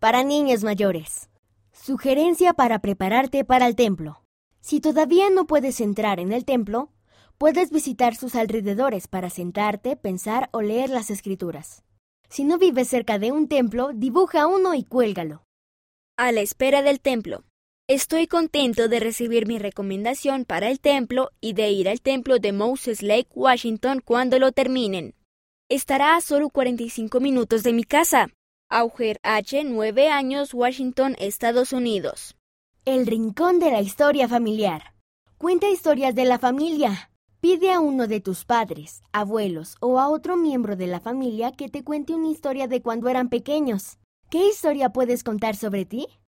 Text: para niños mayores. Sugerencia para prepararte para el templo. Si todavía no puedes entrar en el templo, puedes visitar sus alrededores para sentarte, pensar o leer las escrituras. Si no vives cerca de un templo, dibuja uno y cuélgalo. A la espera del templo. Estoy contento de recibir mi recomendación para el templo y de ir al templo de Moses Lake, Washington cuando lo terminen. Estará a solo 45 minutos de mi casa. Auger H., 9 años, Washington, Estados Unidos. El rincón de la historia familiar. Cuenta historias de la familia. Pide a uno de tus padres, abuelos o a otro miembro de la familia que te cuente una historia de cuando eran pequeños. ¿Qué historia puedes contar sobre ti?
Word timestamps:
para 0.00 0.24
niños 0.24 0.64
mayores. 0.64 1.28
Sugerencia 1.72 2.54
para 2.54 2.78
prepararte 2.78 3.44
para 3.44 3.66
el 3.66 3.76
templo. 3.76 4.22
Si 4.62 4.80
todavía 4.80 5.28
no 5.28 5.46
puedes 5.46 5.78
entrar 5.80 6.20
en 6.20 6.32
el 6.32 6.46
templo, 6.46 6.90
puedes 7.36 7.70
visitar 7.70 8.16
sus 8.16 8.34
alrededores 8.34 9.08
para 9.08 9.28
sentarte, 9.28 9.96
pensar 9.96 10.48
o 10.52 10.62
leer 10.62 10.88
las 10.88 11.10
escrituras. 11.10 11.84
Si 12.30 12.44
no 12.44 12.56
vives 12.56 12.88
cerca 12.88 13.18
de 13.18 13.30
un 13.30 13.46
templo, 13.46 13.90
dibuja 13.92 14.46
uno 14.46 14.74
y 14.74 14.84
cuélgalo. 14.84 15.44
A 16.16 16.32
la 16.32 16.40
espera 16.40 16.80
del 16.80 17.00
templo. 17.00 17.44
Estoy 17.86 18.26
contento 18.26 18.88
de 18.88 19.00
recibir 19.00 19.46
mi 19.46 19.58
recomendación 19.58 20.46
para 20.46 20.70
el 20.70 20.80
templo 20.80 21.30
y 21.42 21.52
de 21.52 21.70
ir 21.72 21.90
al 21.90 22.00
templo 22.00 22.38
de 22.38 22.52
Moses 22.52 23.02
Lake, 23.02 23.28
Washington 23.34 24.00
cuando 24.02 24.38
lo 24.38 24.52
terminen. 24.52 25.14
Estará 25.68 26.16
a 26.16 26.22
solo 26.22 26.48
45 26.48 27.20
minutos 27.20 27.62
de 27.62 27.74
mi 27.74 27.84
casa. 27.84 28.28
Auger 28.72 29.18
H., 29.24 29.64
9 29.64 30.10
años, 30.10 30.54
Washington, 30.54 31.16
Estados 31.18 31.72
Unidos. 31.72 32.36
El 32.84 33.04
rincón 33.04 33.58
de 33.58 33.72
la 33.72 33.80
historia 33.80 34.28
familiar. 34.28 34.94
Cuenta 35.38 35.68
historias 35.68 36.14
de 36.14 36.24
la 36.24 36.38
familia. 36.38 37.10
Pide 37.40 37.72
a 37.72 37.80
uno 37.80 38.06
de 38.06 38.20
tus 38.20 38.44
padres, 38.44 39.02
abuelos 39.10 39.74
o 39.80 39.98
a 39.98 40.08
otro 40.08 40.36
miembro 40.36 40.76
de 40.76 40.86
la 40.86 41.00
familia 41.00 41.50
que 41.50 41.68
te 41.68 41.82
cuente 41.82 42.14
una 42.14 42.28
historia 42.28 42.68
de 42.68 42.80
cuando 42.80 43.08
eran 43.08 43.28
pequeños. 43.28 43.98
¿Qué 44.30 44.46
historia 44.46 44.90
puedes 44.90 45.24
contar 45.24 45.56
sobre 45.56 45.84
ti? 45.84 46.06